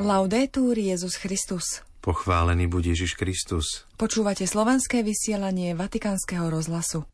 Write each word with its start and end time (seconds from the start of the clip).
Laudetur 0.00 0.80
Jezus 0.80 1.20
Christus. 1.20 1.84
Pochválený 2.00 2.72
buď 2.72 2.96
Ježiš 2.96 3.20
Kristus. 3.20 3.84
Počúvate 4.00 4.48
slovenské 4.48 5.04
vysielanie 5.04 5.76
Vatikánskeho 5.76 6.48
rozhlasu. 6.48 7.04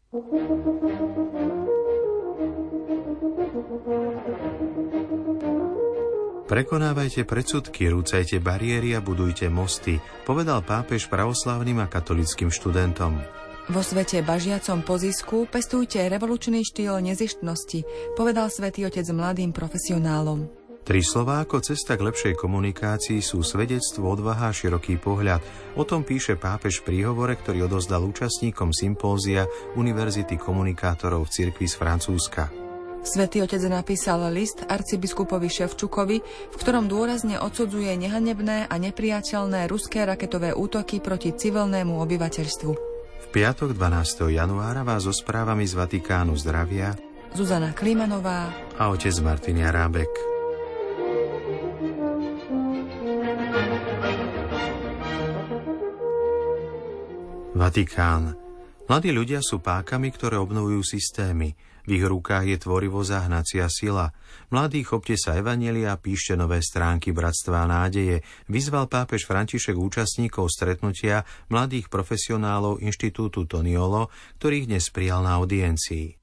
Prekonávajte 6.47 7.27
predsudky, 7.27 7.91
rúcajte 7.91 8.39
bariéry 8.39 8.95
a 8.95 9.03
budujte 9.03 9.51
mosty, 9.51 9.99
povedal 10.23 10.63
pápež 10.63 11.11
pravoslávnym 11.11 11.83
a 11.83 11.91
katolickým 11.91 12.55
študentom. 12.55 13.19
Vo 13.67 13.83
svete 13.83 14.23
bažiacom 14.23 14.87
po 14.87 14.95
zisku 14.95 15.51
pestujte 15.51 16.07
revolučný 16.07 16.63
štýl 16.63 17.03
nezištnosti, 17.03 18.15
povedal 18.15 18.47
svätý 18.47 18.87
Otec 18.87 19.11
mladým 19.11 19.51
profesionálom. 19.51 20.66
Tri 20.87 21.03
slová 21.03 21.43
ako 21.43 21.59
cesta 21.67 21.99
k 21.99 22.07
lepšej 22.07 22.39
komunikácii 22.39 23.19
sú 23.19 23.43
svedectvo, 23.43 24.07
odvaha 24.07 24.49
a 24.49 24.55
široký 24.55 25.03
pohľad. 25.03 25.43
O 25.75 25.83
tom 25.83 26.07
píše 26.07 26.39
pápež 26.39 26.79
v 26.79 26.95
príhovore, 26.95 27.35
ktorý 27.35 27.67
odozdal 27.67 28.07
účastníkom 28.07 28.71
sympózia 28.71 29.51
Univerzity 29.75 30.39
komunikátorov 30.39 31.27
v 31.27 31.33
cirkvi 31.35 31.67
z 31.67 31.75
Francúzska. 31.75 32.55
Svetý 33.03 33.43
otec 33.43 33.59
napísal 33.67 34.31
list 34.31 34.63
arcibiskupovi 34.63 35.51
Ševčukovi, 35.51 36.23
v 36.55 36.55
ktorom 36.55 36.87
dôrazne 36.87 37.43
odsudzuje 37.43 37.91
nehanebné 37.99 38.71
a 38.71 38.75
nepriateľné 38.79 39.67
ruské 39.67 40.07
raketové 40.07 40.55
útoky 40.55 41.03
proti 41.03 41.35
civilnému 41.35 41.99
obyvateľstvu. 41.99 42.71
V 43.27 43.27
piatok 43.35 43.75
12. 43.75 44.31
januára 44.31 44.87
vás 44.87 45.03
so 45.03 45.11
správami 45.11 45.67
z 45.67 45.75
Vatikánu 45.75 46.39
zdravia 46.39 46.95
Zuzana 47.35 47.75
Klimanová 47.75 48.55
a 48.79 48.87
otec 48.95 49.19
Martin 49.19 49.67
Jarábek. 49.67 50.36
Vatikán. 57.67 58.39
Mladí 58.87 59.11
ľudia 59.11 59.43
sú 59.43 59.59
pákami, 59.59 60.15
ktoré 60.15 60.39
obnovujú 60.39 60.87
systémy. 60.87 61.51
V 61.83 61.99
ich 61.99 62.05
rukách 62.07 62.47
je 62.47 62.63
tvorivo 62.63 63.03
zahnacia 63.03 63.67
sila. 63.67 64.15
Mladí, 64.55 64.87
chopte 64.87 65.19
sa 65.19 65.35
evanelia 65.35 65.91
a 65.91 65.99
píšte 65.99 66.39
nové 66.39 66.63
stránky 66.63 67.11
bratstva 67.11 67.67
a 67.67 67.71
nádeje. 67.83 68.23
Vyzval 68.47 68.87
pápež 68.87 69.27
František 69.27 69.75
účastníkov 69.75 70.47
stretnutia 70.47 71.27
mladých 71.51 71.91
profesionálov 71.91 72.87
Inštitútu 72.87 73.51
Toniolo, 73.51 74.15
ktorých 74.39 74.71
dnes 74.71 74.87
prijal 74.95 75.27
na 75.27 75.35
audiencii. 75.35 76.15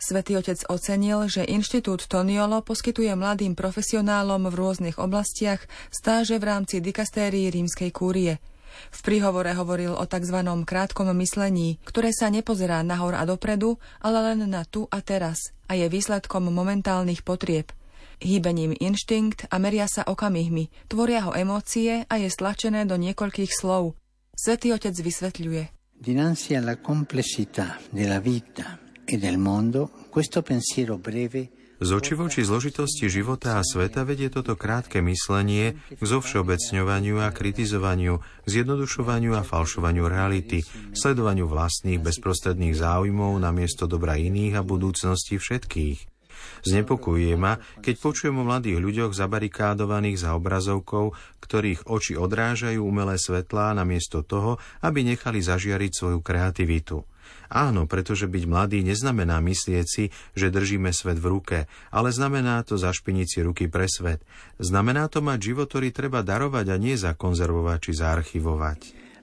Svetý 0.00 0.40
otec 0.40 0.64
ocenil, 0.72 1.28
že 1.28 1.44
Inštitút 1.44 2.08
Toniolo 2.08 2.64
poskytuje 2.64 3.12
mladým 3.12 3.52
profesionálom 3.52 4.48
v 4.48 4.54
rôznych 4.56 4.96
oblastiach 4.96 5.60
stáže 5.92 6.40
v 6.40 6.56
rámci 6.56 6.80
dikastérií 6.80 7.52
rímskej 7.52 7.92
kúrie– 7.92 8.40
v 8.94 9.00
príhovore 9.00 9.52
hovoril 9.52 9.94
o 9.94 10.04
tzv. 10.04 10.38
krátkom 10.64 11.12
myslení, 11.16 11.82
ktoré 11.84 12.14
sa 12.14 12.32
nepozerá 12.32 12.80
nahor 12.86 13.16
a 13.16 13.24
dopredu, 13.24 13.80
ale 14.00 14.32
len 14.32 14.48
na 14.48 14.62
tu 14.64 14.86
a 14.88 15.00
teraz 15.00 15.56
a 15.66 15.74
je 15.74 15.86
výsledkom 15.90 16.48
momentálnych 16.50 17.26
potrieb. 17.26 17.74
Hýbením 18.16 18.72
inštinkt 18.72 19.52
a 19.52 19.60
meria 19.60 19.84
sa 19.84 20.00
okamihmi, 20.08 20.72
tvoria 20.88 21.28
ho 21.28 21.36
emócie 21.36 22.08
a 22.08 22.14
je 22.16 22.32
stlačené 22.32 22.88
do 22.88 22.96
niekoľkých 22.96 23.52
slov. 23.52 23.92
Svetý 24.32 24.72
otec 24.72 24.96
vysvetľuje. 24.96 25.62
Dinanzi 25.96 26.56
alla 26.56 26.76
complessità 26.80 27.80
della 27.88 28.20
vita 28.20 28.80
e 29.04 29.16
del 29.16 29.38
mondo, 29.38 30.08
questo 30.08 30.42
pensiero 30.42 30.98
breve 30.98 31.55
z 31.76 31.88
oči 31.92 32.16
zložitosti 32.40 33.12
života 33.12 33.60
a 33.60 33.66
sveta 33.66 34.08
vedie 34.08 34.32
toto 34.32 34.56
krátke 34.56 35.04
myslenie 35.04 35.76
k 35.92 36.02
zovšeobecňovaniu 36.02 37.20
a 37.20 37.28
kritizovaniu, 37.28 38.24
zjednodušovaniu 38.48 39.36
a 39.36 39.44
falšovaniu 39.44 40.08
reality, 40.08 40.64
sledovaniu 40.96 41.44
vlastných 41.44 42.00
bezprostredných 42.00 42.76
záujmov 42.76 43.36
namiesto 43.36 43.84
dobra 43.84 44.16
iných 44.16 44.56
a 44.56 44.62
budúcnosti 44.64 45.36
všetkých. 45.36 46.16
Znepokojuje 46.64 47.34
ma, 47.36 47.60
keď 47.84 47.94
počujem 48.00 48.36
o 48.40 48.46
mladých 48.46 48.80
ľuďoch 48.80 49.12
zabarikádovaných 49.12 50.16
za 50.16 50.34
obrazovkou, 50.34 51.12
ktorých 51.44 51.86
oči 51.86 52.16
odrážajú 52.16 52.80
umelé 52.80 53.20
svetlá 53.20 53.76
namiesto 53.76 54.24
toho, 54.24 54.56
aby 54.80 55.04
nechali 55.04 55.44
zažiariť 55.44 55.92
svoju 55.92 56.18
kreativitu. 56.24 57.04
Áno, 57.46 57.86
pretože 57.86 58.26
byť 58.26 58.44
mladý 58.46 58.78
neznamená 58.82 59.38
myslieť 59.38 59.86
si, 59.86 60.04
že 60.34 60.50
držíme 60.50 60.90
svet 60.90 61.18
v 61.18 61.30
ruke, 61.30 61.58
ale 61.94 62.10
znamená 62.10 62.62
to 62.66 62.74
zašpiniť 62.74 63.26
si 63.26 63.38
ruky 63.42 63.64
pre 63.70 63.86
svet. 63.86 64.22
Znamená 64.58 65.06
to 65.06 65.22
mať 65.22 65.38
život, 65.54 65.70
ktorý 65.70 65.94
treba 65.94 66.26
darovať 66.26 66.66
a 66.72 66.76
nie 66.76 66.98
zakonzervovať 66.98 67.78
či 67.82 67.92
zaarchivovať. 67.94 68.78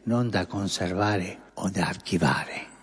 Non 0.08 0.28
da 0.28 0.47
conservare 0.47 1.56
o 1.59 1.72
da 1.72 1.88
archivare. 1.88 2.74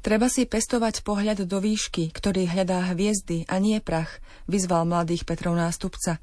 Treba 0.00 0.32
si 0.32 0.48
pestovať 0.48 1.04
pohľad 1.04 1.44
do 1.44 1.58
výšky, 1.60 2.08
ktorý 2.08 2.48
hľadá 2.48 2.88
hviezdy 2.96 3.44
a 3.44 3.60
nie 3.60 3.84
prach, 3.84 4.22
vyzval 4.48 4.88
mladých 4.88 5.28
Petrov 5.28 5.52
nástupca. 5.52 6.16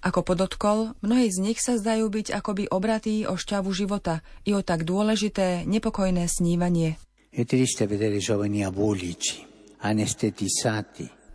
Ako 0.00 0.22
podotkol, 0.22 0.94
mnohí 1.02 1.28
z 1.34 1.42
nich 1.42 1.58
sa 1.58 1.74
zdajú 1.74 2.08
byť 2.08 2.30
akoby 2.30 2.70
obratí 2.70 3.26
o 3.26 3.34
šťavu 3.34 3.68
života 3.74 4.22
i 4.46 4.54
o 4.54 4.62
tak 4.62 4.86
dôležité, 4.86 5.66
nepokojné 5.66 6.30
snívanie. 6.30 6.96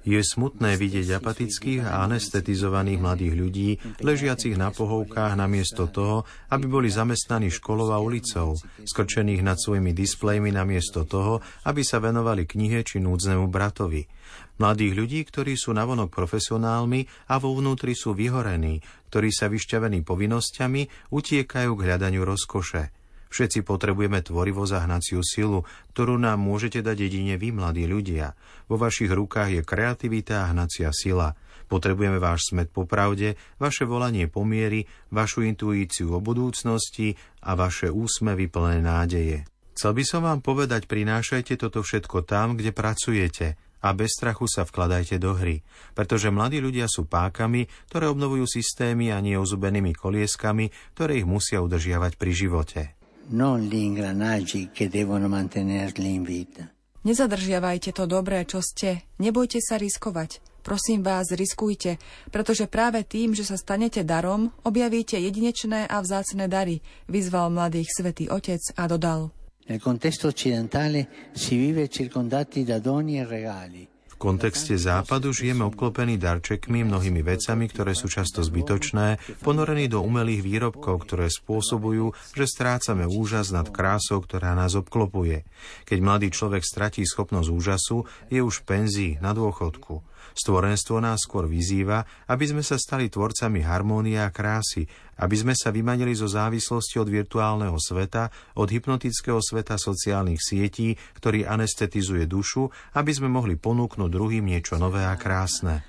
Je 0.07 0.15
smutné 0.15 0.79
vidieť 0.79 1.19
apatických 1.19 1.83
a 1.83 2.07
anestetizovaných 2.07 3.03
mladých 3.03 3.33
ľudí, 3.35 3.69
ležiacich 3.99 4.55
na 4.55 4.71
pohovkách 4.71 5.35
namiesto 5.35 5.91
toho, 5.91 6.23
aby 6.55 6.71
boli 6.71 6.87
zamestnaní 6.87 7.51
školou 7.51 7.91
a 7.91 7.99
ulicou, 7.99 8.55
skrčených 8.87 9.43
nad 9.43 9.59
svojimi 9.59 9.91
displejmi 9.91 10.55
namiesto 10.55 11.03
toho, 11.03 11.43
aby 11.67 11.83
sa 11.83 11.99
venovali 11.99 12.47
knihe 12.47 12.79
či 12.87 13.03
núdznemu 13.03 13.51
bratovi. 13.51 14.07
Mladých 14.55 14.93
ľudí, 14.95 15.19
ktorí 15.27 15.59
sú 15.59 15.75
navonok 15.75 16.15
profesionálmi 16.15 17.27
a 17.27 17.43
vo 17.43 17.59
vnútri 17.59 17.91
sú 17.91 18.15
vyhorení, 18.15 18.79
ktorí 19.11 19.35
sa 19.35 19.51
vyšťavení 19.51 20.07
povinnosťami 20.07 21.11
utiekajú 21.11 21.71
k 21.75 21.83
hľadaniu 21.91 22.23
rozkoše– 22.23 22.83
Všetci 23.29 23.61
potrebujeme 23.61 24.25
tvorivo 24.25 24.65
zahnaciu 24.65 25.21
silu, 25.21 25.61
ktorú 25.93 26.17
nám 26.17 26.41
môžete 26.41 26.81
dať 26.81 26.97
jedine 27.05 27.37
vy, 27.37 27.53
mladí 27.53 27.85
ľudia. 27.85 28.33
Vo 28.65 28.81
vašich 28.81 29.13
rukách 29.13 29.53
je 29.53 29.61
kreativita 29.61 30.43
a 30.43 30.49
hnacia 30.49 30.89
sila. 30.89 31.37
Potrebujeme 31.69 32.17
váš 32.17 32.49
smet 32.49 32.73
po 32.73 32.89
pravde, 32.89 33.37
vaše 33.61 33.85
volanie 33.85 34.25
po 34.25 34.41
miery, 34.41 34.89
vašu 35.13 35.45
intuíciu 35.45 36.17
o 36.17 36.19
budúcnosti 36.19 37.13
a 37.45 37.53
vaše 37.53 37.93
úsmevy 37.93 38.49
plné 38.49 38.81
nádeje. 38.81 39.45
Chcel 39.77 39.93
by 39.93 40.03
som 40.03 40.25
vám 40.25 40.41
povedať, 40.41 40.89
prinášajte 40.89 41.53
toto 41.61 41.85
všetko 41.85 42.25
tam, 42.25 42.57
kde 42.57 42.73
pracujete 42.73 43.61
a 43.79 43.95
bez 43.95 44.11
strachu 44.17 44.49
sa 44.49 44.67
vkladajte 44.67 45.21
do 45.21 45.37
hry, 45.37 45.63
pretože 45.95 46.33
mladí 46.33 46.59
ľudia 46.59 46.89
sú 46.89 47.07
pákami, 47.07 47.69
ktoré 47.87 48.11
obnovujú 48.11 48.43
systémy 48.43 49.13
a 49.13 49.23
nie 49.23 49.39
ozubenými 49.39 49.95
kolieskami, 49.95 50.73
ktoré 50.97 51.23
ich 51.23 51.29
musia 51.29 51.63
udržiavať 51.63 52.19
pri 52.19 52.31
živote 52.33 52.98
non 53.29 53.61
gli 53.65 53.75
ingranaggi 53.75 54.69
che 54.71 54.89
devono 54.89 55.27
mantenerli 55.27 56.13
in 56.13 56.23
vita. 56.23 56.69
Nezadržiavajte 56.99 57.95
to 57.95 58.03
dobré, 58.03 58.43
čo 58.43 58.59
ste. 58.59 59.07
Nebojte 59.23 59.63
sa 59.63 59.79
riskovať. 59.79 60.43
Prosím 60.59 60.99
vás, 60.99 61.31
riskujte, 61.31 61.95
pretože 62.27 62.67
práve 62.67 63.07
tým, 63.07 63.31
že 63.31 63.47
sa 63.47 63.55
stanete 63.55 64.03
darom, 64.03 64.51
objavíte 64.67 65.15
jedinečné 65.15 65.87
a 65.87 65.97
vzácne 66.03 66.51
dary, 66.51 66.83
vyzval 67.07 67.47
mladých 67.49 67.87
svätý 67.95 68.27
Otec 68.27 68.59
a 68.75 68.83
dodal. 68.85 69.31
Nel 69.71 69.79
contesto 69.79 70.27
occidentale 70.27 71.31
si 71.31 71.55
vive 71.55 71.87
circondati 71.87 72.67
da 72.67 72.83
doni 72.83 73.21
e 73.21 73.25
regali 73.25 73.98
kontexte 74.19 74.75
západu 74.75 75.31
žijeme 75.31 75.63
obklopení 75.63 76.19
darčekmi, 76.19 76.83
mnohými 76.83 77.23
vecami, 77.23 77.71
ktoré 77.71 77.95
sú 77.95 78.11
často 78.11 78.43
zbytočné, 78.43 79.39
ponorení 79.39 79.87
do 79.87 80.03
umelých 80.03 80.43
výrobkov, 80.43 81.07
ktoré 81.07 81.31
spôsobujú, 81.31 82.11
že 82.35 82.45
strácame 82.45 83.07
úžas 83.07 83.55
nad 83.55 83.71
krásou, 83.71 84.19
ktorá 84.19 84.51
nás 84.59 84.75
obklopuje. 84.75 85.47
Keď 85.87 85.97
mladý 86.03 86.27
človek 86.35 86.67
stratí 86.67 87.07
schopnosť 87.07 87.47
úžasu, 87.47 88.03
je 88.27 88.43
už 88.43 88.61
v 88.61 88.67
penzii, 88.67 89.13
na 89.23 89.31
dôchodku. 89.31 90.03
Stvorenstvo 90.35 91.01
nás 91.01 91.23
skôr 91.23 91.45
vyzýva, 91.45 92.05
aby 92.29 92.45
sme 92.49 92.63
sa 92.65 92.77
stali 92.79 93.07
tvorcami 93.09 93.61
harmónie 93.63 94.17
a 94.17 94.33
krásy, 94.33 94.87
aby 95.19 95.35
sme 95.35 95.53
sa 95.55 95.69
vymanili 95.69 96.15
zo 96.15 96.31
závislosti 96.31 96.97
od 96.97 97.09
virtuálneho 97.11 97.75
sveta, 97.75 98.31
od 98.55 98.67
hypnotického 98.71 99.43
sveta 99.43 99.75
sociálnych 99.75 100.39
sietí, 100.39 100.95
ktorý 101.19 101.43
anestetizuje 101.45 102.25
dušu, 102.25 102.71
aby 102.95 103.11
sme 103.11 103.27
mohli 103.27 103.59
ponúknuť 103.59 104.09
druhým 104.09 104.47
niečo 104.47 104.79
nové 104.79 105.03
a 105.03 105.15
krásne. 105.19 105.83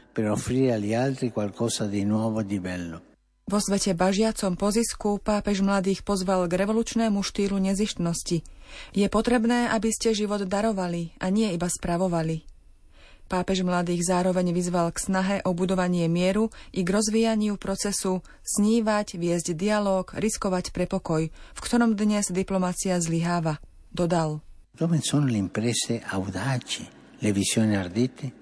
Vo 3.51 3.59
svete 3.59 3.99
bažiacom 3.99 4.55
pozisku 4.55 5.19
pápež 5.19 5.59
mladých 5.67 6.07
pozval 6.07 6.47
k 6.47 6.55
revolučnému 6.55 7.19
štýlu 7.19 7.59
nezištnosti. 7.59 8.47
Je 8.95 9.07
potrebné, 9.11 9.67
aby 9.75 9.91
ste 9.91 10.15
život 10.15 10.47
darovali 10.47 11.19
a 11.19 11.35
nie 11.35 11.51
iba 11.51 11.67
spravovali. 11.67 12.50
Pápež 13.31 13.62
mladých 13.62 14.11
zároveň 14.11 14.50
vyzval 14.50 14.91
k 14.91 15.06
snahe 15.06 15.37
o 15.47 15.55
budovanie 15.55 16.11
mieru 16.11 16.50
i 16.75 16.82
k 16.82 16.91
rozvíjaniu 16.91 17.55
procesu 17.62 18.27
snívať, 18.43 19.15
viesť 19.15 19.55
dialog, 19.55 20.11
riskovať 20.19 20.75
pre 20.75 20.91
pokoj, 20.91 21.31
v 21.31 21.61
ktorom 21.62 21.94
dnes 21.94 22.27
diplomácia 22.35 22.99
zlyháva. 22.99 23.62
Dodal. 23.94 24.43
Dove 24.75 24.99
sono 24.99 25.31
le 25.31 25.38
imprese 25.38 26.03
audaci, 26.03 26.82
le 27.23 27.31
visioni 27.31 27.79
ardite? 27.79 28.40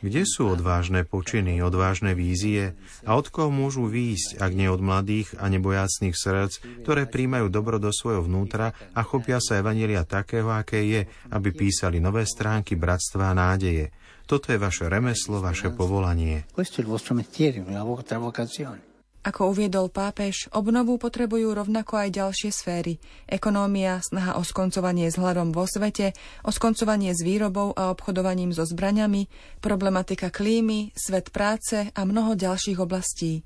Kde 0.00 0.22
sú 0.24 0.42
odvážne 0.48 1.00
počiny, 1.04 1.52
odvážne 1.64 2.12
vízie 2.12 2.76
a 3.04 3.10
od 3.16 3.26
koho 3.32 3.48
môžu 3.48 3.88
výjsť, 3.88 4.40
ak 4.40 4.52
nie 4.52 4.68
od 4.68 4.80
mladých 4.84 5.32
a 5.40 5.48
nebojácných 5.48 6.16
srdc, 6.16 6.84
ktoré 6.84 7.08
príjmajú 7.08 7.48
dobro 7.48 7.80
do 7.80 7.88
svojho 7.88 8.24
vnútra 8.28 8.76
a 8.92 9.00
chopia 9.00 9.40
sa 9.40 9.60
evanelia 9.60 10.04
takého, 10.04 10.52
aké 10.52 10.84
je, 10.84 11.00
aby 11.32 11.48
písali 11.56 12.00
nové 12.00 12.28
stránky 12.28 12.76
bratstva 12.76 13.32
a 13.32 13.36
nádeje. 13.36 13.92
Toto 14.30 14.54
je 14.54 14.62
vaše 14.62 14.86
remeslo, 14.86 15.42
vaše 15.42 15.74
povolanie. 15.74 16.46
Questo 16.54 16.78
è 16.78 16.86
il 16.86 16.90
vostro 16.90 17.18
mestiere, 17.18 17.66
la 17.66 17.82
vostra 17.82 18.22
vocazione. 18.22 18.89
Ako 19.20 19.52
uviedol 19.52 19.92
pápež, 19.92 20.48
obnovu 20.48 20.96
potrebujú 20.96 21.52
rovnako 21.52 22.00
aj 22.00 22.08
ďalšie 22.08 22.50
sféry. 22.56 22.96
Ekonómia, 23.28 24.00
snaha 24.00 24.40
o 24.40 24.42
skoncovanie 24.42 25.12
s 25.12 25.20
hľadom 25.20 25.52
vo 25.52 25.68
svete, 25.68 26.16
o 26.40 26.48
skoncovanie 26.48 27.12
s 27.12 27.20
výrobou 27.20 27.76
a 27.76 27.92
obchodovaním 27.92 28.56
so 28.56 28.64
zbraňami, 28.64 29.28
problematika 29.60 30.32
klímy, 30.32 30.96
svet 30.96 31.28
práce 31.28 31.92
a 31.92 32.00
mnoho 32.08 32.32
ďalších 32.32 32.80
oblastí. 32.80 33.44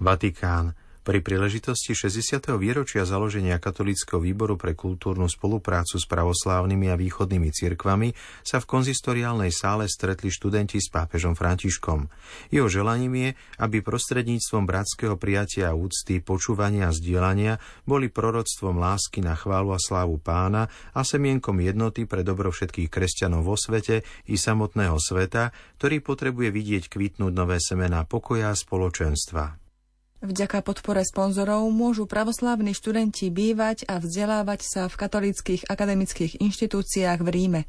Vatikán. 0.00 0.74
Pri 1.00 1.24
príležitosti 1.24 1.96
60. 1.96 2.60
výročia 2.60 3.08
založenia 3.08 3.56
Katolického 3.56 4.20
výboru 4.20 4.60
pre 4.60 4.76
kultúrnu 4.76 5.32
spoluprácu 5.32 5.96
s 5.96 6.04
pravoslávnymi 6.04 6.92
a 6.92 7.00
východnými 7.00 7.48
cirkvami 7.48 8.12
sa 8.44 8.60
v 8.60 8.68
konzistoriálnej 8.68 9.48
sále 9.48 9.88
stretli 9.88 10.28
študenti 10.28 10.76
s 10.76 10.92
pápežom 10.92 11.32
Františkom. 11.32 12.04
Jeho 12.52 12.68
želaním 12.68 13.16
je, 13.16 13.30
aby 13.64 13.80
prostredníctvom 13.80 14.68
bratského 14.68 15.16
prijatia 15.16 15.72
a 15.72 15.78
úcty, 15.78 16.20
počúvania 16.20 16.92
a 16.92 16.96
zdieľania 16.96 17.56
boli 17.88 18.12
proroctvom 18.12 18.76
lásky 18.76 19.24
na 19.24 19.32
chválu 19.40 19.72
a 19.72 19.80
slávu 19.80 20.20
pána 20.20 20.68
a 20.92 21.00
semienkom 21.00 21.64
jednoty 21.64 22.04
pre 22.04 22.20
dobro 22.20 22.52
všetkých 22.52 22.92
kresťanov 22.92 23.48
vo 23.48 23.56
svete 23.56 24.04
i 24.28 24.36
samotného 24.36 25.00
sveta, 25.00 25.56
ktorý 25.80 26.04
potrebuje 26.04 26.52
vidieť 26.52 26.92
kvitnúť 26.92 27.32
nové 27.32 27.56
semená 27.56 28.04
pokoja 28.04 28.52
a 28.52 28.58
spoločenstva. 28.58 29.69
Vďaka 30.20 30.60
podpore 30.60 31.00
sponzorov 31.00 31.64
môžu 31.72 32.04
pravoslávni 32.04 32.76
študenti 32.76 33.32
bývať 33.32 33.88
a 33.88 33.96
vzdelávať 33.96 34.60
sa 34.60 34.82
v 34.84 35.00
katolických 35.00 35.64
akademických 35.64 36.44
inštitúciách 36.44 37.24
v 37.24 37.28
Ríme. 37.32 37.60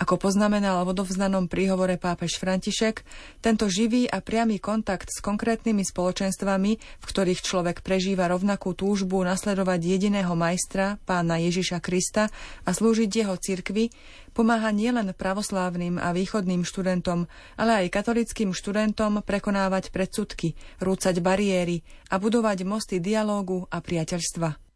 Ako 0.00 0.18
poznamenal 0.18 0.82
v 0.82 0.92
odovznanom 0.96 1.46
príhovore 1.46 2.00
pápež 2.00 2.40
František, 2.40 3.04
tento 3.44 3.68
živý 3.68 4.08
a 4.08 4.24
priamy 4.24 4.58
kontakt 4.58 5.10
s 5.12 5.20
konkrétnymi 5.20 5.84
spoločenstvami, 5.84 6.72
v 6.78 7.04
ktorých 7.04 7.40
človek 7.44 7.84
prežíva 7.84 8.30
rovnakú 8.30 8.72
túžbu 8.72 9.20
nasledovať 9.22 9.80
jediného 9.84 10.32
majstra, 10.32 10.96
pána 11.04 11.38
Ježiša 11.42 11.78
Krista 11.84 12.32
a 12.64 12.70
slúžiť 12.70 13.10
jeho 13.10 13.36
cirkvi, 13.36 13.92
pomáha 14.32 14.72
nielen 14.72 15.12
pravoslávnym 15.12 16.00
a 16.00 16.10
východným 16.16 16.64
študentom, 16.64 17.28
ale 17.60 17.84
aj 17.84 17.92
katolickým 17.92 18.56
študentom 18.56 19.20
prekonávať 19.20 19.92
predsudky, 19.92 20.56
rúcať 20.80 21.20
bariéry 21.20 21.84
a 22.08 22.16
budovať 22.16 22.64
mosty 22.64 22.96
dialógu 22.98 23.68
a 23.68 23.84
priateľstva. 23.84 24.71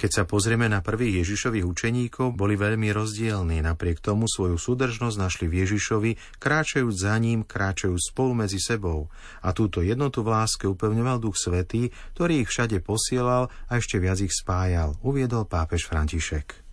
Keď 0.00 0.08
sa 0.16 0.24
pozrieme 0.24 0.64
na 0.64 0.80
prvých 0.80 1.20
Ježišových 1.20 1.68
učeníkov, 1.68 2.32
boli 2.32 2.56
veľmi 2.56 2.88
rozdielní, 2.88 3.60
napriek 3.60 4.00
tomu 4.00 4.24
svoju 4.24 4.56
súdržnosť 4.56 5.16
našli 5.20 5.44
v 5.44 5.60
Ježišovi, 5.60 6.40
kráčajúc 6.40 6.96
za 6.96 7.12
ním, 7.20 7.44
kráčajúc 7.44 8.08
spolu 8.08 8.32
medzi 8.32 8.56
sebou. 8.56 9.12
A 9.44 9.52
túto 9.52 9.84
jednotu 9.84 10.24
v 10.24 10.32
láske 10.32 10.64
upevňoval 10.64 11.20
Duch 11.20 11.36
Svetý, 11.36 11.92
ktorý 12.16 12.40
ich 12.40 12.48
všade 12.48 12.80
posielal 12.80 13.52
a 13.68 13.76
ešte 13.76 14.00
viac 14.00 14.24
ich 14.24 14.32
spájal, 14.32 14.96
uviedol 15.04 15.44
pápež 15.44 15.84
František. 15.84 16.64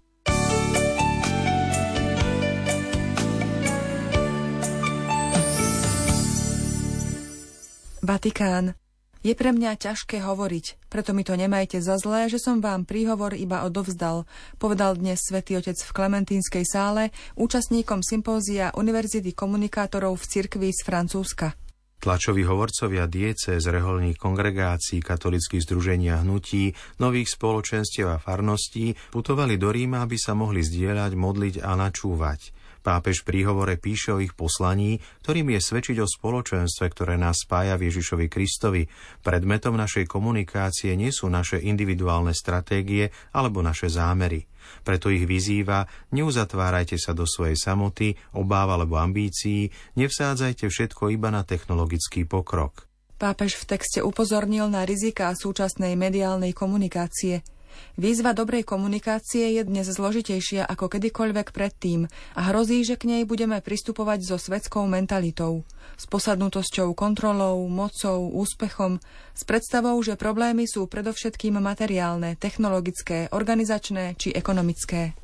Vatikán. 8.07 8.86
Je 9.27 9.35
pre 9.35 9.51
mňa 9.51 9.75
ťažké 9.75 10.23
hovoriť, 10.23 10.87
preto 10.87 11.11
mi 11.11 11.27
to 11.27 11.35
nemajte 11.35 11.83
za 11.83 11.99
zlé, 11.99 12.31
že 12.31 12.39
som 12.39 12.63
vám 12.63 12.87
príhovor 12.87 13.35
iba 13.35 13.67
odovzdal, 13.67 14.23
povedal 14.55 14.95
dnes 14.95 15.19
svätý 15.19 15.59
Otec 15.59 15.75
v 15.75 15.91
Klementínskej 15.91 16.63
sále 16.63 17.11
účastníkom 17.35 17.99
sympózia 18.07 18.71
Univerzity 18.71 19.35
komunikátorov 19.35 20.15
v 20.23 20.31
cirkvi 20.31 20.71
z 20.71 20.79
Francúzska. 20.79 21.59
Tlačoví 21.99 22.47
hovorcovia 22.47 23.03
diece 23.03 23.59
z 23.59 23.67
reholných 23.67 24.15
kongregácií, 24.15 25.03
katolických 25.03 25.59
združení 25.59 26.07
a 26.07 26.23
hnutí, 26.23 26.71
nových 27.03 27.27
spoločenstiev 27.27 28.07
a 28.07 28.23
farností 28.23 28.95
putovali 29.11 29.59
do 29.59 29.75
Ríma, 29.75 30.07
aby 30.07 30.15
sa 30.15 30.39
mohli 30.39 30.63
zdieľať, 30.63 31.11
modliť 31.19 31.55
a 31.67 31.75
načúvať. 31.75 32.55
Pápež 32.87 33.27
pri 33.27 33.43
hovore 33.43 33.75
píše 33.75 34.15
o 34.15 34.23
ich 34.23 34.31
poslaní, 34.31 35.03
ktorým 35.19 35.51
je 35.51 35.59
svedčiť 35.59 35.99
o 35.99 36.07
spoločenstve, 36.07 36.87
ktoré 36.87 37.19
nás 37.19 37.43
spája 37.43 37.75
v 37.75 37.91
Ježišovi 37.91 38.31
Kristovi. 38.31 38.87
Predmetom 39.27 39.75
našej 39.75 40.07
komunikácie 40.07 40.95
nie 40.95 41.11
sú 41.11 41.27
naše 41.27 41.59
individuálne 41.59 42.31
stratégie 42.31 43.11
alebo 43.35 43.59
naše 43.59 43.91
zámery. 43.91 44.47
Preto 44.87 45.11
ich 45.11 45.27
vyzýva, 45.27 45.83
neuzatvárajte 46.15 46.95
sa 46.95 47.11
do 47.11 47.27
svojej 47.27 47.59
samoty, 47.59 48.15
obáv 48.39 48.79
alebo 48.79 48.95
ambícií, 48.95 49.67
nevsádzajte 49.99 50.71
všetko 50.71 51.11
iba 51.11 51.27
na 51.27 51.43
technologický 51.43 52.23
pokrok. 52.23 52.87
Pápež 53.19 53.59
v 53.59 53.67
texte 53.67 53.99
upozornil 53.99 54.71
na 54.71 54.87
rizika 54.87 55.35
súčasnej 55.35 55.99
mediálnej 55.99 56.55
komunikácie– 56.55 57.43
Výzva 57.97 58.37
dobrej 58.37 58.61
komunikácie 58.61 59.57
je 59.57 59.63
dnes 59.65 59.89
zložitejšia 59.89 60.65
ako 60.69 60.91
kedykoľvek 60.97 61.49
predtým 61.49 62.05
a 62.37 62.41
hrozí, 62.53 62.85
že 62.85 62.93
k 62.93 63.09
nej 63.09 63.23
budeme 63.25 63.57
pristupovať 63.57 64.19
so 64.21 64.37
svetskou 64.37 64.85
mentalitou, 64.85 65.65
s 65.97 66.05
posadnutosťou 66.05 66.93
kontrolou, 66.93 67.65
mocou, 67.65 68.29
úspechom, 68.37 69.01
s 69.33 69.41
predstavou, 69.45 69.97
že 70.05 70.13
problémy 70.13 70.69
sú 70.69 70.85
predovšetkým 70.85 71.57
materiálne, 71.57 72.37
technologické, 72.37 73.33
organizačné 73.33 74.13
či 74.17 74.29
ekonomické. 74.33 75.17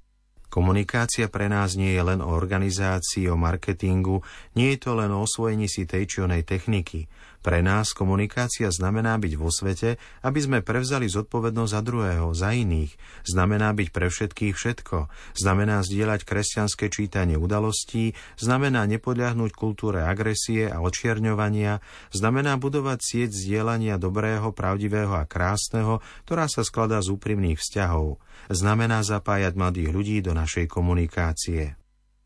Komunikácia 0.53 1.33
pre 1.33 1.49
nás 1.49 1.73
nie 1.73 1.97
je 1.97 2.03
len 2.05 2.21
o 2.21 2.29
organizácii, 2.29 3.25
o 3.25 3.33
marketingu, 3.33 4.21
nie 4.53 4.77
je 4.77 4.85
to 4.85 4.93
len 4.93 5.09
o 5.09 5.25
osvojení 5.25 5.65
si 5.65 5.89
tej 5.89 6.05
či 6.05 6.17
onej 6.21 6.45
techniky. 6.45 7.09
Pre 7.43 7.59
nás 7.59 7.91
komunikácia 7.91 8.71
znamená 8.71 9.19
byť 9.19 9.33
vo 9.35 9.51
svete, 9.51 9.99
aby 10.23 10.39
sme 10.39 10.59
prevzali 10.63 11.11
zodpovednosť 11.11 11.71
za 11.75 11.81
druhého, 11.83 12.31
za 12.31 12.55
iných. 12.55 12.95
Znamená 13.27 13.75
byť 13.75 13.91
pre 13.91 14.07
všetkých 14.07 14.55
všetko. 14.55 15.11
Znamená 15.35 15.83
zdieľať 15.83 16.23
kresťanské 16.23 16.87
čítanie 16.87 17.35
udalostí, 17.35 18.15
znamená 18.39 18.87
nepodľahnúť 18.87 19.51
kultúre 19.51 20.07
agresie 20.07 20.71
a 20.71 20.79
očierňovania, 20.79 21.83
znamená 22.15 22.55
budovať 22.55 22.99
sieť 23.03 23.35
zdieľania 23.35 23.99
dobrého, 23.99 24.55
pravdivého 24.55 25.11
a 25.11 25.27
krásneho, 25.27 25.99
ktorá 26.23 26.47
sa 26.47 26.63
skladá 26.63 27.03
z 27.03 27.11
úprimných 27.11 27.59
vzťahov. 27.59 28.23
Znamená 28.47 29.03
zapájať 29.03 29.51
mladých 29.59 29.91
ľudí 29.91 30.17
do 30.23 30.31
našej 30.31 30.71
komunikácie. 30.71 31.82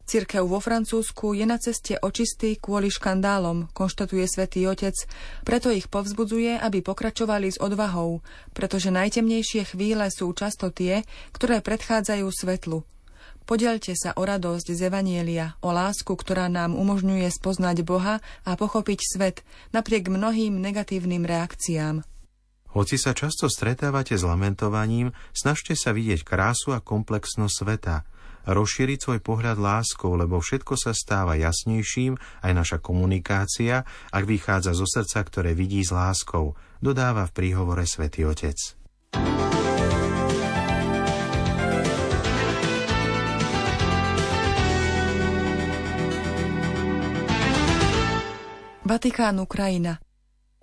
Cirkev 0.07 0.47
vo 0.47 0.63
Francúzsku 0.63 1.35
je 1.35 1.43
na 1.43 1.59
ceste 1.59 1.99
očistý 1.99 2.55
kvôli 2.55 2.87
škandálom, 2.87 3.67
konštatuje 3.75 4.23
svätý 4.23 4.63
Otec, 4.63 4.95
preto 5.43 5.67
ich 5.67 5.91
povzbudzuje, 5.91 6.55
aby 6.63 6.79
pokračovali 6.79 7.51
s 7.51 7.59
odvahou, 7.59 8.23
pretože 8.55 8.87
najtemnejšie 8.87 9.67
chvíle 9.67 10.07
sú 10.07 10.31
často 10.31 10.71
tie, 10.71 11.03
ktoré 11.35 11.59
predchádzajú 11.59 12.23
svetlu. 12.23 12.87
Podelte 13.43 13.99
sa 13.99 14.15
o 14.15 14.23
radosť 14.23 14.71
z 14.71 14.87
Evanielia, 14.87 15.59
o 15.59 15.75
lásku, 15.75 16.15
ktorá 16.15 16.47
nám 16.47 16.79
umožňuje 16.79 17.27
spoznať 17.27 17.83
Boha 17.83 18.23
a 18.47 18.51
pochopiť 18.55 18.99
svet 19.03 19.43
napriek 19.75 20.07
mnohým 20.07 20.55
negatívnym 20.55 21.27
reakciám. 21.27 22.07
Hoci 22.71 22.95
sa 22.95 23.11
často 23.11 23.51
stretávate 23.51 24.15
s 24.15 24.23
lamentovaním, 24.23 25.11
snažte 25.35 25.75
sa 25.75 25.91
vidieť 25.91 26.23
krásu 26.23 26.71
a 26.71 26.79
komplexnosť 26.79 27.55
sveta– 27.59 27.95
rozšíriť 28.47 28.99
svoj 29.03 29.19
pohľad 29.19 29.59
láskou, 29.59 30.15
lebo 30.15 30.39
všetko 30.39 30.79
sa 30.79 30.95
stáva 30.95 31.35
jasnejším, 31.35 32.15
aj 32.47 32.51
naša 32.55 32.77
komunikácia, 32.79 33.83
ak 34.15 34.23
vychádza 34.23 34.71
zo 34.71 34.87
srdca, 34.87 35.19
ktoré 35.27 35.51
vidí 35.51 35.83
s 35.83 35.91
láskou, 35.91 36.55
dodáva 36.79 37.27
v 37.27 37.35
príhovore 37.35 37.83
svätý 37.83 38.23
Otec. 38.23 38.55
Vatikán 48.87 49.43
Ukrajina 49.43 49.99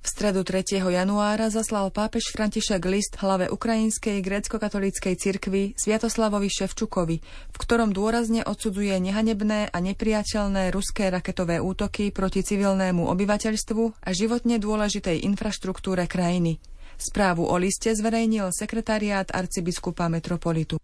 V 0.04 0.12
stredu 0.12 0.44
3. 0.44 0.84
januára 0.84 1.48
zaslal 1.48 1.88
pápež 1.88 2.36
František 2.36 2.84
list 2.84 3.16
hlave 3.24 3.48
Ukrajinskej 3.48 4.20
grécko-katolíckej 4.20 5.16
cirkvi 5.16 5.72
Sviatoslavovi 5.80 6.52
Ševčukovi, 6.52 7.16
v 7.24 7.56
ktorom 7.56 7.88
dôrazne 7.88 8.44
odsudzuje 8.44 8.92
nehanebné 9.00 9.72
a 9.72 9.78
nepriateľné 9.80 10.68
ruské 10.76 11.08
raketové 11.08 11.56
útoky 11.56 12.12
proti 12.12 12.44
civilnému 12.44 13.00
obyvateľstvu 13.16 14.04
a 14.04 14.10
životne 14.12 14.60
dôležitej 14.60 15.24
infraštruktúre 15.24 16.04
krajiny. 16.04 16.60
Správu 17.00 17.48
o 17.48 17.56
liste 17.56 17.88
zverejnil 17.88 18.52
sekretariát 18.52 19.32
arcibiskupa 19.32 20.12
metropolitu. 20.12 20.83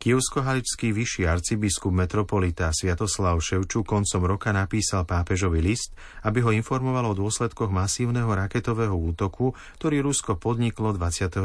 Kievsko-haličský 0.00 0.96
vyšší 0.96 1.28
arcibiskup 1.28 1.92
metropolita 1.92 2.72
Sviatoslav 2.72 3.36
Ševču 3.36 3.84
koncom 3.84 4.24
roka 4.24 4.48
napísal 4.48 5.04
pápežovi 5.04 5.60
list, 5.60 5.92
aby 6.24 6.40
ho 6.40 6.56
informoval 6.56 7.12
o 7.12 7.18
dôsledkoch 7.20 7.68
masívneho 7.68 8.32
raketového 8.32 8.96
útoku, 8.96 9.52
ktorý 9.76 10.00
Rusko 10.00 10.40
podniklo 10.40 10.96
29. 10.96 11.44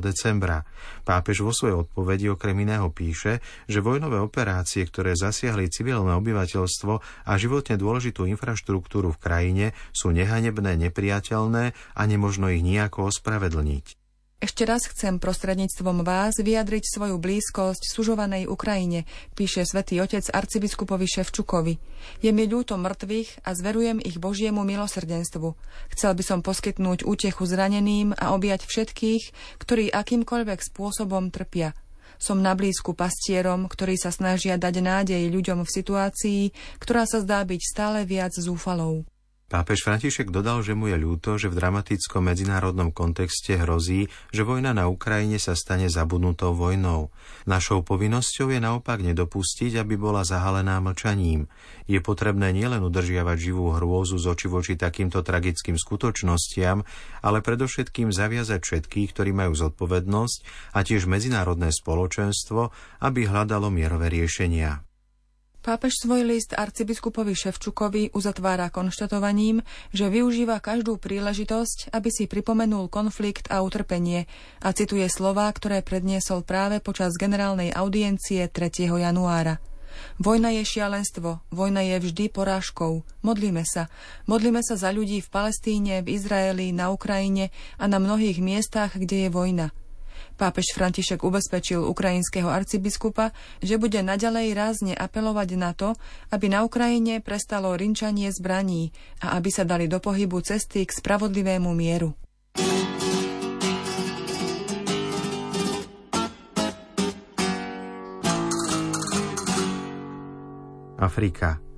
decembra. 0.00 0.64
Pápež 1.04 1.44
vo 1.44 1.52
svojej 1.52 1.76
odpovedi 1.84 2.32
okrem 2.32 2.64
iného 2.64 2.88
píše, 2.88 3.44
že 3.68 3.84
vojnové 3.84 4.16
operácie, 4.16 4.88
ktoré 4.88 5.12
zasiahli 5.12 5.68
civilné 5.68 6.16
obyvateľstvo 6.16 6.92
a 7.28 7.32
životne 7.36 7.76
dôležitú 7.76 8.24
infraštruktúru 8.24 9.12
v 9.12 9.20
krajine, 9.20 9.66
sú 9.92 10.08
nehanebné, 10.08 10.88
nepriateľné 10.88 11.76
a 11.76 12.02
nemožno 12.08 12.48
ich 12.48 12.64
nejako 12.64 13.12
ospravedlniť. 13.12 13.99
Ešte 14.40 14.64
raz 14.64 14.88
chcem 14.88 15.20
prostredníctvom 15.20 16.00
vás 16.00 16.40
vyjadriť 16.40 16.88
svoju 16.88 17.20
blízkosť 17.20 17.92
sužovanej 17.92 18.48
Ukrajine, 18.48 19.04
píše 19.36 19.68
svätý 19.68 20.00
otec 20.00 20.24
arcibiskupovi 20.32 21.04
Ševčukovi. 21.04 21.76
Je 22.24 22.32
mi 22.32 22.48
ľúto 22.48 22.80
mŕtvych 22.80 23.44
a 23.44 23.52
zverujem 23.52 24.00
ich 24.00 24.16
Božiemu 24.16 24.64
milosrdenstvu. 24.64 25.52
Chcel 25.92 26.12
by 26.16 26.24
som 26.24 26.40
poskytnúť 26.40 27.04
útechu 27.04 27.44
zraneným 27.44 28.16
a 28.16 28.32
objať 28.32 28.64
všetkých, 28.64 29.24
ktorí 29.60 29.92
akýmkoľvek 29.92 30.72
spôsobom 30.72 31.28
trpia. 31.28 31.76
Som 32.16 32.40
na 32.40 32.56
blízku 32.56 32.96
pastierom, 32.96 33.68
ktorí 33.68 34.00
sa 34.00 34.08
snažia 34.08 34.56
dať 34.56 34.80
nádej 34.80 35.20
ľuďom 35.28 35.68
v 35.68 35.74
situácii, 35.84 36.42
ktorá 36.80 37.04
sa 37.04 37.20
zdá 37.20 37.44
byť 37.44 37.60
stále 37.60 38.08
viac 38.08 38.32
zúfalou. 38.32 39.04
Pápež 39.50 39.82
František 39.82 40.30
dodal, 40.30 40.62
že 40.62 40.78
mu 40.78 40.86
je 40.86 40.94
ľúto, 40.94 41.34
že 41.34 41.50
v 41.50 41.58
dramatickom 41.58 42.22
medzinárodnom 42.22 42.94
kontexte 42.94 43.58
hrozí, 43.58 44.06
že 44.30 44.46
vojna 44.46 44.70
na 44.70 44.86
Ukrajine 44.86 45.42
sa 45.42 45.58
stane 45.58 45.90
zabudnutou 45.90 46.54
vojnou. 46.54 47.10
Našou 47.50 47.82
povinnosťou 47.82 48.54
je 48.54 48.62
naopak 48.62 49.02
nedopustiť, 49.02 49.74
aby 49.74 49.98
bola 49.98 50.22
zahalená 50.22 50.78
mlčaním. 50.78 51.50
Je 51.90 51.98
potrebné 51.98 52.54
nielen 52.54 52.78
udržiavať 52.86 53.50
živú 53.50 53.74
hrôzu 53.74 54.22
z 54.22 54.30
oči 54.30 54.46
voči 54.46 54.74
takýmto 54.78 55.18
tragickým 55.26 55.74
skutočnostiam, 55.74 56.86
ale 57.18 57.42
predovšetkým 57.42 58.14
zaviazať 58.14 58.62
všetkých, 58.62 59.10
ktorí 59.10 59.34
majú 59.34 59.58
zodpovednosť 59.58 60.38
a 60.78 60.86
tiež 60.86 61.10
medzinárodné 61.10 61.74
spoločenstvo, 61.74 62.70
aby 63.02 63.26
hľadalo 63.26 63.66
mierové 63.66 64.14
riešenia. 64.14 64.86
Pápež 65.60 65.92
svoj 66.00 66.24
list 66.24 66.56
arcibiskupovi 66.56 67.36
Ševčukovi 67.36 68.16
uzatvára 68.16 68.72
konštatovaním, 68.72 69.60
že 69.92 70.08
využíva 70.08 70.56
každú 70.56 70.96
príležitosť, 70.96 71.92
aby 71.92 72.08
si 72.08 72.24
pripomenul 72.24 72.88
konflikt 72.88 73.52
a 73.52 73.60
utrpenie 73.60 74.24
a 74.64 74.72
cituje 74.72 75.04
slová, 75.12 75.52
ktoré 75.52 75.84
predniesol 75.84 76.48
práve 76.48 76.80
počas 76.80 77.12
generálnej 77.20 77.76
audiencie 77.76 78.48
3. 78.48 78.88
januára. 78.88 79.60
Vojna 80.16 80.48
je 80.56 80.64
šialenstvo, 80.64 81.44
vojna 81.52 81.84
je 81.84 82.08
vždy 82.08 82.32
porážkou. 82.32 83.04
Modlíme 83.20 83.68
sa. 83.68 83.92
Modlíme 84.24 84.64
sa 84.64 84.80
za 84.80 84.88
ľudí 84.88 85.20
v 85.20 85.28
Palestíne, 85.28 86.00
v 86.00 86.16
Izraeli, 86.16 86.72
na 86.72 86.88
Ukrajine 86.88 87.52
a 87.76 87.84
na 87.84 88.00
mnohých 88.00 88.40
miestach, 88.40 88.96
kde 88.96 89.28
je 89.28 89.30
vojna. 89.30 89.76
Pápež 90.40 90.72
František 90.72 91.20
ubezpečil 91.20 91.84
ukrajinského 91.84 92.48
arcibiskupa, 92.48 93.36
že 93.60 93.76
bude 93.76 94.00
naďalej 94.00 94.56
rázne 94.56 94.92
apelovať 94.96 95.48
na 95.60 95.76
to, 95.76 95.92
aby 96.32 96.48
na 96.48 96.64
Ukrajine 96.64 97.20
prestalo 97.20 97.76
rinčanie 97.76 98.32
zbraní 98.32 98.88
a 99.20 99.36
aby 99.36 99.52
sa 99.52 99.68
dali 99.68 99.84
do 99.84 100.00
pohybu 100.00 100.40
cesty 100.40 100.88
k 100.88 100.96
spravodlivému 100.96 101.68
mieru. 101.76 102.16
Afrika. 110.96 111.69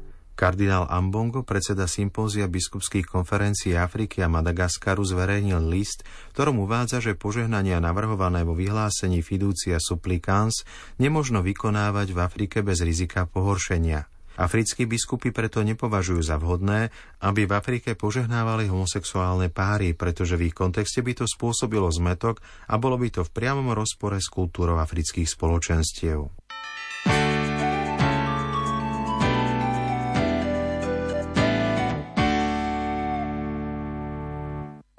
Kardinál 0.43 0.91
Ambongo, 0.91 1.47
predseda 1.47 1.87
sympózia 1.87 2.51
biskupských 2.51 3.07
konferencií 3.07 3.79
Afriky 3.79 4.27
a 4.27 4.29
Madagaskaru, 4.29 5.07
zverejnil 5.07 5.63
list, 5.71 6.03
ktorom 6.35 6.59
uvádza, 6.67 6.99
že 6.99 7.15
požehnania 7.15 7.79
navrhované 7.79 8.43
vo 8.43 8.59
vyhlásení 8.59 9.23
Fiducia 9.23 9.79
Supplicans 9.79 10.67
nemožno 10.99 11.47
vykonávať 11.47 12.11
v 12.11 12.19
Afrike 12.19 12.59
bez 12.67 12.83
rizika 12.83 13.23
pohoršenia. 13.23 14.11
Africkí 14.35 14.83
biskupy 14.83 15.31
preto 15.31 15.63
nepovažujú 15.63 16.19
za 16.27 16.43
vhodné, 16.43 16.91
aby 17.23 17.47
v 17.47 17.53
Afrike 17.55 17.95
požehnávali 17.95 18.67
homosexuálne 18.67 19.47
páry, 19.47 19.95
pretože 19.95 20.35
v 20.35 20.51
ich 20.51 20.57
kontexte 20.59 21.07
by 21.07 21.23
to 21.23 21.31
spôsobilo 21.31 21.87
zmetok 21.95 22.43
a 22.67 22.83
bolo 22.83 22.99
by 22.99 23.15
to 23.15 23.23
v 23.23 23.31
priamom 23.31 23.71
rozpore 23.71 24.19
s 24.19 24.27
kultúrou 24.27 24.83
afrických 24.83 25.31
spoločenstiev. 25.31 26.42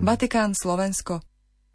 Vatikán 0.03 0.51
Slovensko. 0.51 1.23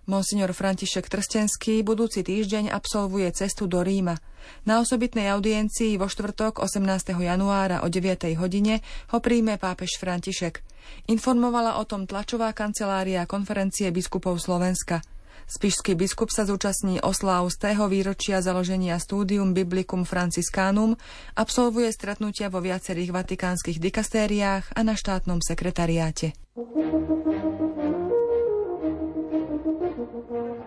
Monsignor 0.04 0.52
František 0.52 1.08
Trstenský 1.08 1.80
budúci 1.80 2.20
týždeň 2.20 2.68
absolvuje 2.68 3.24
cestu 3.32 3.64
do 3.64 3.80
Ríma. 3.80 4.20
Na 4.68 4.84
osobitnej 4.84 5.32
audiencii 5.32 5.96
vo 5.96 6.12
štvrtok 6.12 6.60
18. 6.60 7.16
januára 7.16 7.80
o 7.80 7.88
9. 7.88 8.28
hodine 8.36 8.84
ho 9.16 9.18
príjme 9.24 9.56
pápež 9.56 9.96
František. 9.96 10.60
Informovala 11.08 11.80
o 11.80 11.88
tom 11.88 12.04
tlačová 12.04 12.52
kancelária 12.52 13.24
konferencie 13.24 13.88
biskupov 13.88 14.36
Slovenska. 14.44 15.00
Spišský 15.48 15.96
biskup 15.96 16.28
sa 16.28 16.44
zúčastní 16.44 17.00
osláv 17.00 17.48
z 17.48 17.72
tého 17.72 17.88
výročia 17.88 18.44
založenia 18.44 19.00
Studium 19.00 19.56
Biblicum 19.56 20.04
Franciscanum, 20.04 21.00
absolvuje 21.32 21.88
stretnutia 21.96 22.52
vo 22.52 22.60
viacerých 22.60 23.08
vatikánskych 23.08 23.80
dikastériách 23.80 24.76
a 24.76 24.80
na 24.84 24.92
štátnom 24.92 25.40
sekretariáte. 25.40 26.36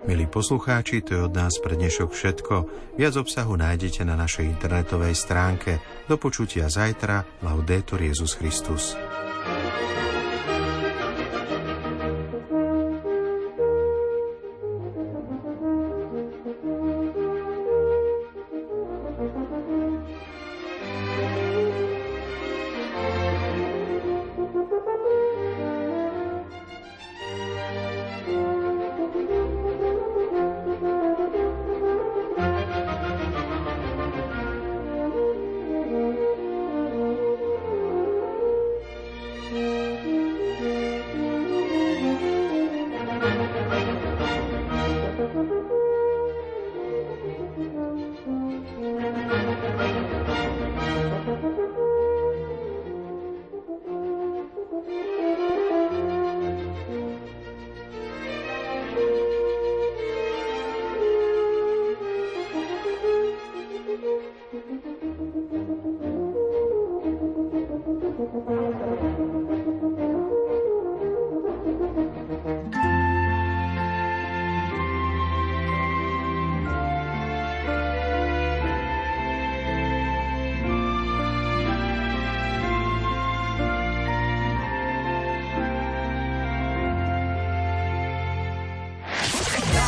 Milí 0.02 0.26
poslucháči, 0.26 1.06
to 1.06 1.14
je 1.14 1.22
od 1.30 1.34
nás 1.38 1.62
pre 1.62 1.78
dnešok 1.78 2.10
všetko. 2.10 2.54
Viac 2.98 3.14
obsahu 3.22 3.54
nájdete 3.54 4.02
na 4.02 4.18
našej 4.18 4.50
internetovej 4.50 5.14
stránke. 5.14 5.78
Do 6.10 6.18
počutia 6.18 6.74
zajtra. 6.74 7.22
Laudetur 7.46 8.02
Jezus 8.02 8.34
Christus. 8.34 8.98